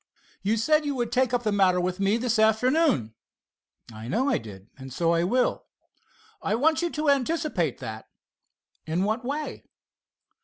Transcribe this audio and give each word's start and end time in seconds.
You 0.41 0.57
said 0.57 0.83
you 0.83 0.95
would 0.95 1.11
take 1.11 1.31
up 1.31 1.43
the 1.43 1.51
matter 1.51 1.79
with 1.79 1.99
me 1.99 2.17
this 2.17 2.39
afternoon." 2.39 3.13
"I 3.93 4.07
know 4.07 4.29
I 4.29 4.39
did, 4.39 4.67
and 4.75 4.91
so 4.91 5.11
I 5.13 5.23
will." 5.23 5.67
"I 6.41 6.55
want 6.55 6.81
you 6.81 6.89
to 6.89 7.07
anticipate 7.11 7.77
that." 7.81 8.09
"In 8.87 9.03
what 9.03 9.23
way?" 9.23 9.63